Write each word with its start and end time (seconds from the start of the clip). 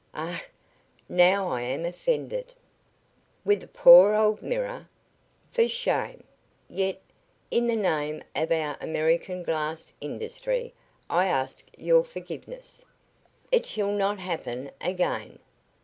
"Ach, 0.15 0.49
now 1.07 1.49
I 1.51 1.61
am 1.61 1.85
offended." 1.85 2.53
"With 3.45 3.63
a 3.63 3.67
poor 3.67 4.15
old 4.15 4.41
mirror? 4.41 4.87
For 5.51 5.67
shame! 5.67 6.23
Yet, 6.67 6.99
in 7.51 7.67
the 7.67 7.75
name 7.75 8.23
of 8.35 8.51
our 8.51 8.77
American 8.81 9.43
glass 9.43 9.93
industry, 10.01 10.73
I 11.07 11.27
ask 11.27 11.63
your 11.77 12.03
forgiveness. 12.03 12.83
It 13.51 13.63
shall 13.67 13.91
not 13.91 14.17
happen 14.17 14.71
again. 14.81 15.37